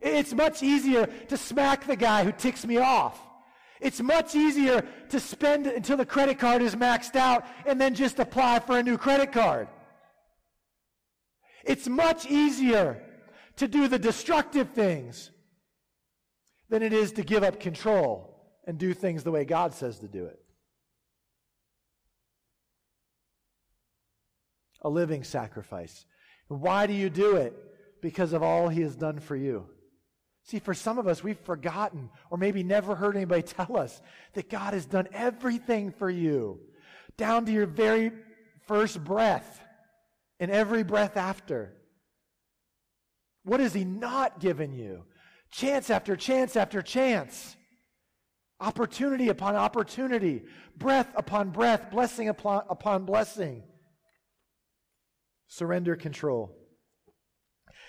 [0.00, 3.20] It's much easier to smack the guy who ticks me off.
[3.80, 8.18] It's much easier to spend until the credit card is maxed out and then just
[8.18, 9.68] apply for a new credit card.
[11.64, 13.02] It's much easier
[13.56, 15.30] to do the destructive things
[16.68, 20.08] than it is to give up control and do things the way God says to
[20.08, 20.41] do it.
[24.82, 26.04] A living sacrifice.
[26.48, 27.54] Why do you do it?
[28.02, 29.66] Because of all he has done for you.
[30.44, 34.02] See, for some of us, we've forgotten or maybe never heard anybody tell us
[34.34, 36.58] that God has done everything for you,
[37.16, 38.12] down to your very
[38.66, 39.62] first breath
[40.40, 41.72] and every breath after.
[43.44, 45.04] What has He not given you?
[45.50, 47.56] Chance after chance after chance.
[48.58, 50.42] Opportunity upon opportunity.
[50.76, 51.90] Breath upon breath.
[51.90, 53.62] Blessing upon, upon blessing.
[55.52, 56.56] Surrender control.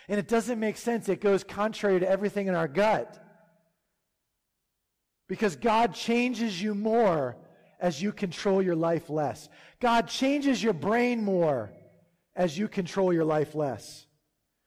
[0.10, 1.08] And it doesn't make sense.
[1.08, 3.18] It goes contrary to everything in our gut.
[5.30, 7.38] Because God changes you more
[7.80, 9.48] as you control your life less.
[9.80, 11.72] God changes your brain more
[12.36, 14.08] as you control your life less.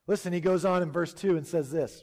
[0.06, 2.02] Listen, he goes on in verse 2 and says this.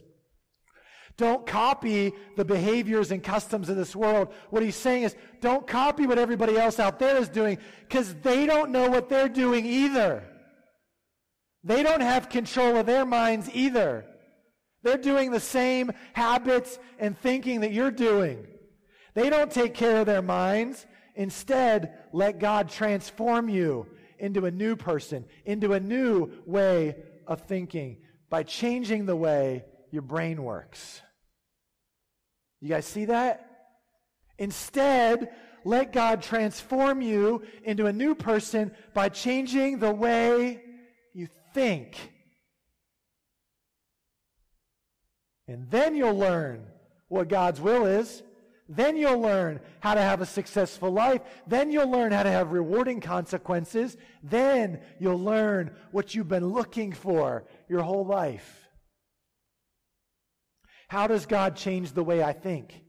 [1.16, 4.32] Don't copy the behaviors and customs of this world.
[4.50, 8.46] What he's saying is, don't copy what everybody else out there is doing because they
[8.46, 10.30] don't know what they're doing either.
[11.64, 14.04] They don't have control of their minds either.
[14.82, 18.46] They're doing the same habits and thinking that you're doing.
[19.14, 20.84] They don't take care of their minds.
[21.14, 23.86] Instead, let God transform you
[24.18, 26.96] into a new person, into a new way
[27.26, 27.98] of thinking
[28.28, 31.00] by changing the way your brain works.
[32.60, 33.48] You guys see that?
[34.38, 35.30] Instead,
[35.64, 40.63] let God transform you into a new person by changing the way
[41.54, 42.12] think.
[45.46, 46.66] And then you'll learn
[47.08, 48.22] what God's will is.
[48.68, 51.20] Then you'll learn how to have a successful life.
[51.46, 53.96] Then you'll learn how to have rewarding consequences.
[54.22, 58.68] Then you'll learn what you've been looking for your whole life.
[60.88, 62.82] How does God change the way I think?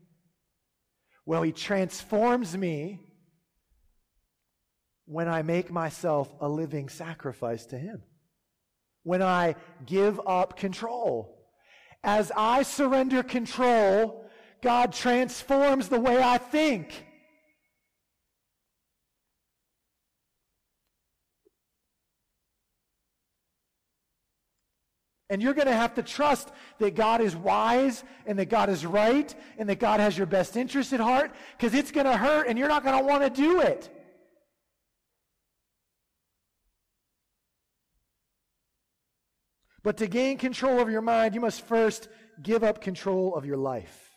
[1.26, 3.02] Well, He transforms me
[5.06, 8.02] when I make myself a living sacrifice to Him
[9.06, 11.38] when I give up control.
[12.04, 14.26] As I surrender control,
[14.62, 17.06] God transforms the way I think.
[25.30, 28.86] And you're going to have to trust that God is wise and that God is
[28.86, 32.48] right and that God has your best interest at heart because it's going to hurt
[32.48, 33.95] and you're not going to want to do it.
[39.86, 42.10] But to gain control of your mind, you must first
[42.42, 44.10] give up control of your life.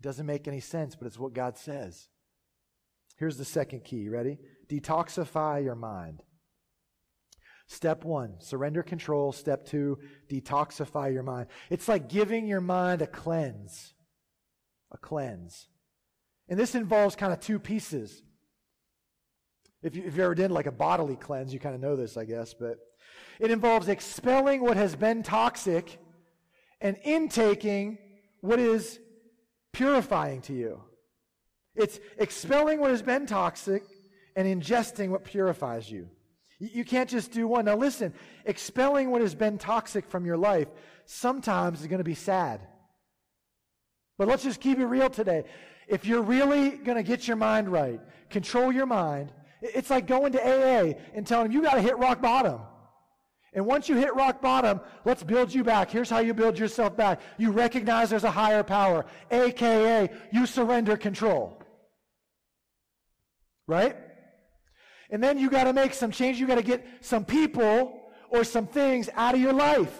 [0.00, 2.08] It doesn't make any sense, but it's what God says.
[3.18, 4.08] Here's the second key.
[4.08, 4.38] Ready?
[4.66, 6.22] Detoxify your mind.
[7.68, 9.30] Step one, surrender control.
[9.30, 9.98] Step two,
[10.30, 11.48] detoxify your mind.
[11.68, 13.92] It's like giving your mind a cleanse.
[14.90, 15.68] A cleanse.
[16.48, 18.22] And this involves kind of two pieces.
[19.82, 22.16] If you, if you ever did like a bodily cleanse, you kind of know this,
[22.16, 22.78] I guess, but
[23.38, 25.98] it involves expelling what has been toxic
[26.80, 27.98] and intaking
[28.40, 28.98] what is
[29.72, 30.82] purifying to you.
[31.74, 33.82] It's expelling what has been toxic
[34.34, 36.08] and ingesting what purifies you.
[36.58, 37.66] You can't just do one.
[37.66, 38.14] Now, listen,
[38.46, 40.68] expelling what has been toxic from your life
[41.04, 42.60] sometimes is going to be sad.
[44.16, 45.44] But let's just keep it real today.
[45.86, 50.32] If you're really going to get your mind right, control your mind, it's like going
[50.32, 52.60] to AA and telling them you got to hit rock bottom.
[53.56, 55.90] And once you hit rock bottom, let's build you back.
[55.90, 57.20] Here's how you build yourself back.
[57.38, 61.58] You recognize there's a higher power, aka you surrender control.
[63.66, 63.96] Right?
[65.10, 66.38] And then you got to make some change.
[66.38, 67.98] You got to get some people
[68.28, 69.98] or some things out of your life.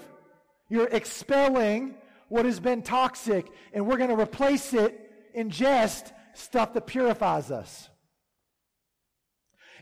[0.68, 1.94] You're expelling
[2.28, 7.50] what has been toxic, and we're going to replace it in just stuff that purifies
[7.50, 7.88] us.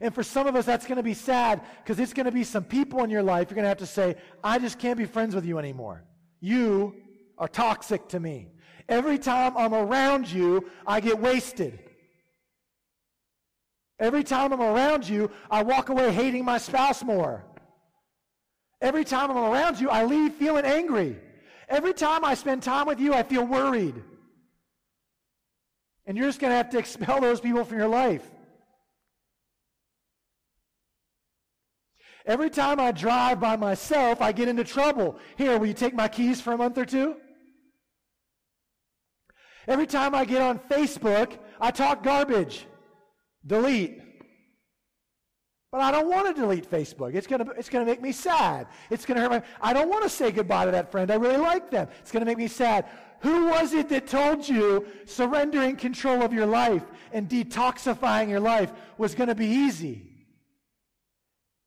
[0.01, 2.45] And for some of us, that's going to be sad because it's going to be
[2.45, 5.05] some people in your life you're going to have to say, I just can't be
[5.05, 6.05] friends with you anymore.
[6.41, 6.95] You
[7.39, 8.49] are toxic to me.
[8.89, 11.79] Every time I'm around you, I get wasted.
[13.99, 17.45] Every time I'm around you, I walk away hating my spouse more.
[18.81, 21.17] Every time I'm around you, I leave feeling angry.
[21.69, 24.03] Every time I spend time with you, I feel worried.
[26.07, 28.29] And you're just going to have to expel those people from your life.
[32.27, 35.19] Every time I drive by myself, I get into trouble.
[35.37, 37.17] Here, will you take my keys for a month or two?
[39.67, 42.67] Every time I get on Facebook, I talk garbage.
[43.47, 44.01] Delete.
[45.71, 47.15] But I don't want to delete Facebook.
[47.15, 48.69] It's going to, it's going to make me sad.
[48.91, 49.43] It's going to hurt my.
[49.61, 51.11] I don't want to say goodbye to that friend.
[51.11, 51.89] I really like them.
[52.01, 52.87] It's going to make me sad.
[53.21, 58.73] Who was it that told you surrendering control of your life and detoxifying your life
[58.99, 60.14] was going to be easy?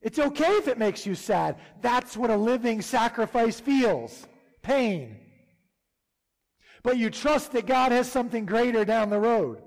[0.01, 1.57] It's okay if it makes you sad.
[1.81, 4.27] That's what a living sacrifice feels
[4.61, 5.17] pain.
[6.83, 9.61] But you trust that God has something greater down the road.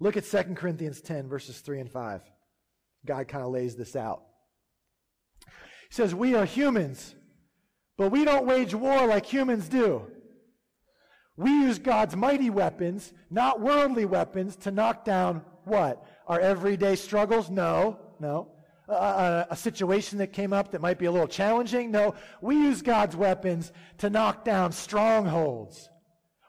[0.00, 2.22] Look at 2 Corinthians 10, verses 3 and 5.
[3.06, 4.22] God kind of lays this out.
[5.46, 7.14] He says, We are humans,
[7.98, 10.06] but we don't wage war like humans do.
[11.36, 16.04] We use God's mighty weapons, not worldly weapons, to knock down what?
[16.30, 17.50] Our everyday struggles?
[17.50, 18.52] No, no.
[18.88, 21.90] A situation that came up that might be a little challenging?
[21.90, 22.14] No.
[22.40, 25.90] We use God's weapons to knock down strongholds,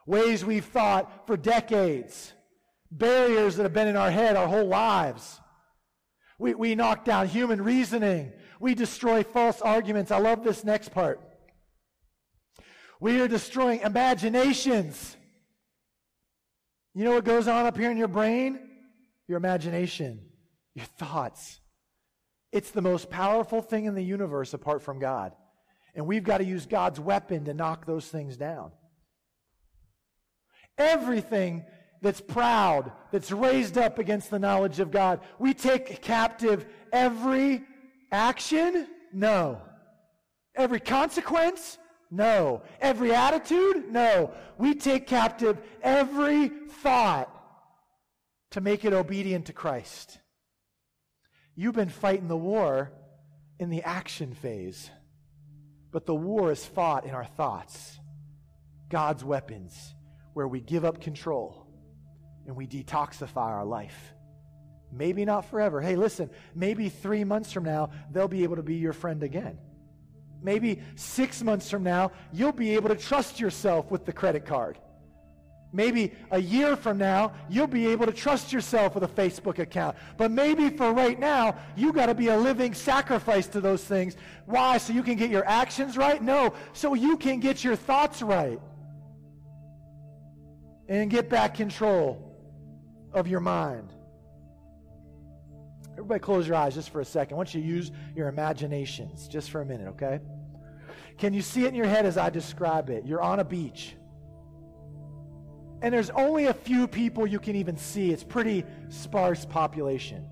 [0.06, 2.32] ways we've thought for decades
[2.92, 5.40] barriers that have been in our head our whole lives.
[6.38, 8.32] We, we knock down human reasoning.
[8.60, 10.12] We destroy false arguments.
[10.12, 11.20] I love this next part.
[13.00, 15.16] We are destroying imaginations.
[16.94, 18.68] You know what goes on up here in your brain?
[19.28, 20.20] Your imagination,
[20.74, 21.60] your thoughts.
[22.52, 25.32] It's the most powerful thing in the universe apart from God.
[25.94, 28.72] And we've got to use God's weapon to knock those things down.
[30.78, 31.64] Everything
[32.00, 35.20] that's proud, that's raised up against the knowledge of God.
[35.38, 37.62] We take captive every
[38.10, 38.88] action?
[39.12, 39.60] No.
[40.54, 41.78] Every consequence?
[42.10, 42.62] No.
[42.80, 43.90] Every attitude?
[43.90, 44.32] No.
[44.58, 47.41] We take captive every thought
[48.52, 50.18] to make it obedient to Christ.
[51.54, 52.92] You've been fighting the war
[53.58, 54.90] in the action phase,
[55.90, 57.98] but the war is fought in our thoughts,
[58.88, 59.94] God's weapons,
[60.34, 61.66] where we give up control
[62.46, 64.14] and we detoxify our life.
[64.92, 65.80] Maybe not forever.
[65.80, 69.58] Hey, listen, maybe three months from now, they'll be able to be your friend again.
[70.42, 74.78] Maybe six months from now, you'll be able to trust yourself with the credit card.
[75.72, 79.96] Maybe a year from now, you'll be able to trust yourself with a Facebook account.
[80.18, 84.16] But maybe for right now, you got to be a living sacrifice to those things.
[84.44, 84.76] Why?
[84.76, 86.22] So you can get your actions right?
[86.22, 88.60] No, so you can get your thoughts right
[90.88, 92.36] and get back control
[93.12, 93.92] of your mind.
[95.92, 97.34] Everybody, close your eyes just for a second.
[97.34, 100.20] I want you to use your imaginations just for a minute, okay?
[101.18, 103.04] Can you see it in your head as I describe it?
[103.06, 103.94] You're on a beach.
[105.82, 108.12] And there's only a few people you can even see.
[108.12, 110.24] It's pretty sparse population.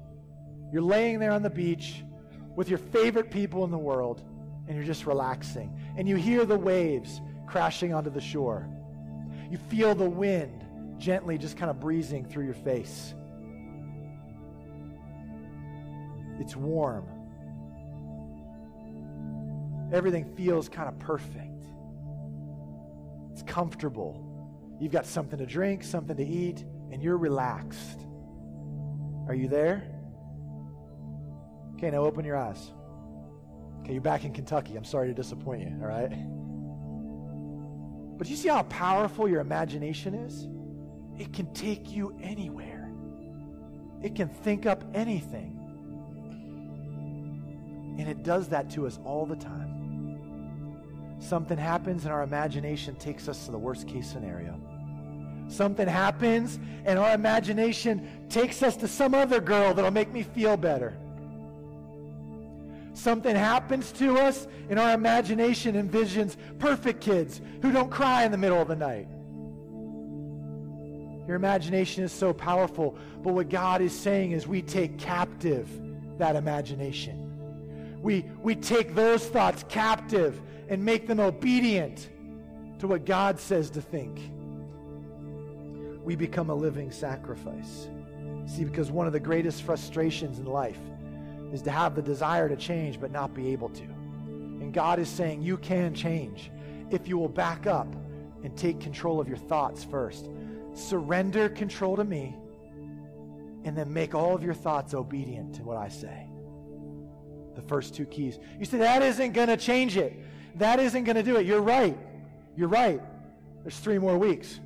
[0.72, 2.04] You're laying there on the beach
[2.54, 4.22] with your favorite people in the world,
[4.68, 5.76] and you're just relaxing.
[5.96, 8.68] And you hear the waves crashing onto the shore.
[9.50, 10.64] You feel the wind
[10.98, 13.14] gently just kind of breezing through your face.
[16.38, 17.06] It's warm.
[19.92, 21.64] Everything feels kind of perfect.
[23.32, 24.29] It's comfortable.
[24.80, 28.00] You've got something to drink, something to eat, and you're relaxed.
[29.28, 29.86] Are you there?
[31.74, 32.72] Okay, now open your eyes.
[33.80, 34.76] Okay, you're back in Kentucky.
[34.76, 36.10] I'm sorry to disappoint you, all right?
[38.18, 40.48] But you see how powerful your imagination is?
[41.18, 42.90] It can take you anywhere,
[44.02, 45.58] it can think up anything.
[47.98, 49.69] And it does that to us all the time.
[51.20, 54.58] Something happens and our imagination takes us to the worst case scenario.
[55.48, 60.56] Something happens and our imagination takes us to some other girl that'll make me feel
[60.56, 60.96] better.
[62.94, 68.38] Something happens to us and our imagination envisions perfect kids who don't cry in the
[68.38, 69.06] middle of the night.
[71.26, 72.96] Your imagination is so powerful.
[73.22, 75.68] But what God is saying is we take captive
[76.18, 77.28] that imagination.
[78.02, 80.40] We, we take those thoughts captive
[80.70, 82.08] and make them obedient
[82.78, 84.18] to what God says to think.
[86.02, 87.88] We become a living sacrifice.
[88.46, 90.78] See, because one of the greatest frustrations in life
[91.52, 93.82] is to have the desire to change but not be able to.
[93.82, 96.50] And God is saying, You can change
[96.90, 97.92] if you will back up
[98.44, 100.30] and take control of your thoughts first.
[100.72, 102.36] Surrender control to me,
[103.64, 106.28] and then make all of your thoughts obedient to what I say.
[107.56, 108.38] The first two keys.
[108.58, 110.14] You say, That isn't going to change it.
[110.56, 111.46] That isn't going to do it.
[111.46, 111.96] You're right.
[112.56, 113.00] You're right.
[113.62, 114.60] There's three more weeks.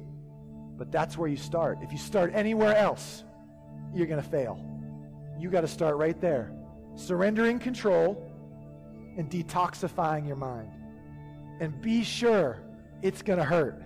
[0.77, 1.79] But that's where you start.
[1.83, 3.25] If you start anywhere else,
[3.95, 4.59] you're going to fail.
[5.39, 6.53] You got to start right there.
[6.97, 8.31] Surrendering control
[9.17, 10.71] and detoxifying your mind.
[11.61, 12.61] And be sure
[13.03, 13.81] it's going to hurt.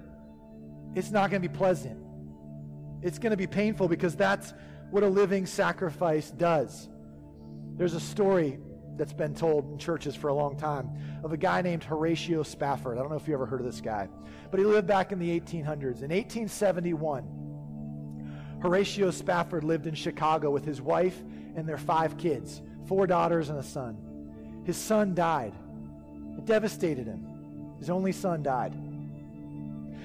[0.95, 1.99] It's not going to be pleasant.
[3.03, 4.55] It's going to be painful because that's
[4.91, 6.89] what a living sacrifice does.
[7.77, 8.59] There's a story
[8.99, 10.91] that's been told in churches for a long time
[11.23, 12.99] of a guy named Horatio Spafford.
[12.99, 14.09] I don't know if you ever heard of this guy,
[14.51, 16.03] but he lived back in the 1800s.
[16.03, 21.23] In 1871, Horatio Spafford lived in Chicago with his wife
[21.57, 23.99] and their five kids four daughters and a son.
[24.65, 25.53] His son died.
[26.39, 27.27] It devastated him.
[27.79, 28.75] His only son died.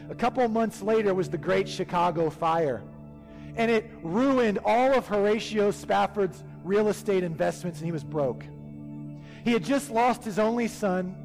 [0.10, 2.84] A couple months later was the Great Chicago Fire,
[3.56, 8.46] and it ruined all of Horatio Spafford's real estate investments, and he was broke.
[9.44, 11.16] He had just lost his only son,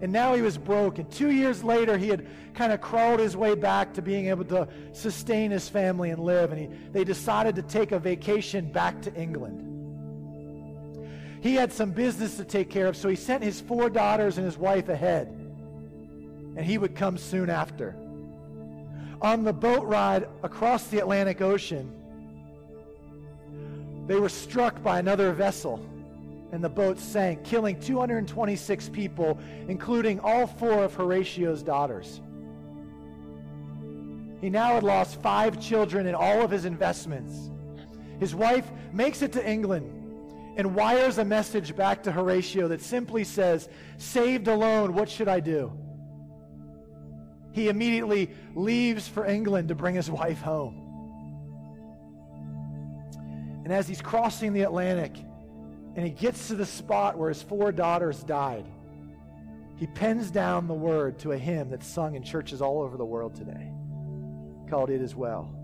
[0.00, 0.98] and now he was broke.
[0.98, 4.44] And two years later, he had kind of crawled his way back to being able
[4.46, 6.52] to sustain his family and live.
[6.52, 9.62] And he, they decided to take a vacation back to England.
[11.42, 14.44] He had some business to take care of, so he sent his four daughters and
[14.44, 15.28] his wife ahead.
[15.28, 17.94] And he would come soon after.
[19.20, 21.92] On the boat ride across the Atlantic Ocean,
[24.06, 25.84] they were struck by another vessel
[26.52, 29.38] and the boat sank, killing 226 people,
[29.68, 32.20] including all four of Horatio's daughters.
[34.40, 37.50] He now had lost five children and all of his investments.
[38.20, 39.92] His wife makes it to England
[40.56, 43.68] and wires a message back to Horatio that simply says,
[43.98, 45.72] Saved alone, what should I do?
[47.52, 50.82] He immediately leaves for England to bring his wife home.
[53.64, 55.16] And as he's crossing the Atlantic,
[55.96, 58.66] and he gets to the spot where his four daughters died.
[59.76, 63.04] He pens down the word to a hymn that's sung in churches all over the
[63.04, 63.72] world today
[64.68, 65.54] called It Is Well.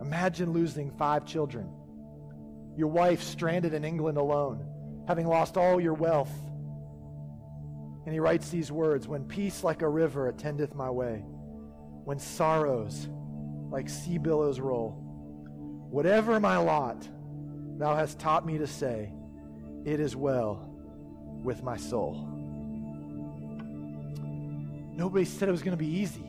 [0.00, 1.68] Imagine losing five children,
[2.76, 4.66] your wife stranded in England alone,
[5.06, 6.32] having lost all your wealth.
[8.04, 11.24] And he writes these words When peace like a river attendeth my way,
[12.04, 13.08] when sorrows
[13.70, 14.90] like sea billows roll,
[15.90, 17.08] whatever my lot,
[17.78, 19.10] Thou hast taught me to say,
[19.84, 20.68] It is well
[21.42, 22.28] with my soul.
[24.96, 26.24] Nobody said it was going to be easy.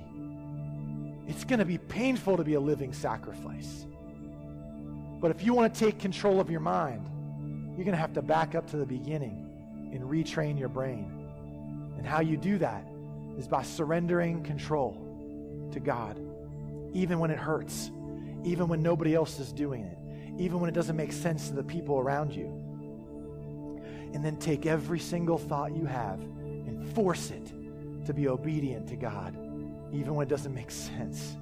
[1.28, 3.86] It's going to be painful to be a living sacrifice.
[5.22, 7.08] But if you want to take control of your mind,
[7.76, 11.12] you're going to have to back up to the beginning and retrain your brain.
[11.98, 12.86] And how you do that
[13.38, 15.02] is by surrendering control
[15.74, 16.20] to God,
[16.94, 17.92] even when it hurts,
[18.44, 19.98] even when nobody else is doing it
[20.38, 22.46] even when it doesn't make sense to the people around you.
[24.14, 27.52] And then take every single thought you have and force it
[28.06, 29.36] to be obedient to God,
[29.92, 31.36] even when it doesn't make sense.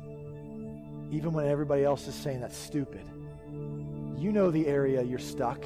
[1.12, 3.06] Even when everybody else is saying that's stupid.
[4.18, 5.64] You know the area you're stuck.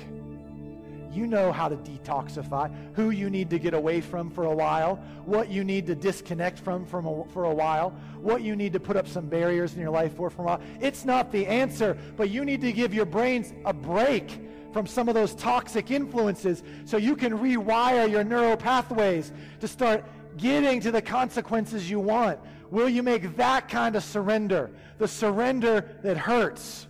[1.18, 4.98] You know how to detoxify, who you need to get away from for a while,
[5.26, 7.90] what you need to disconnect from, from a, for a while,
[8.22, 10.62] what you need to put up some barriers in your life for for a while.
[10.80, 14.40] It's not the answer, but you need to give your brains a break
[14.72, 20.06] from some of those toxic influences so you can rewire your neural pathways to start
[20.38, 22.40] getting to the consequences you want.
[22.70, 24.70] Will you make that kind of surrender?
[25.00, 26.86] The surrender that hurts.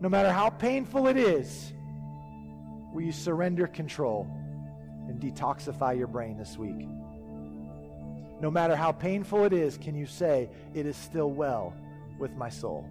[0.00, 1.72] No matter how painful it is,
[2.92, 4.26] Will you surrender control
[5.08, 6.88] and detoxify your brain this week?
[8.40, 11.74] No matter how painful it is, can you say, It is still well
[12.18, 12.88] with my soul?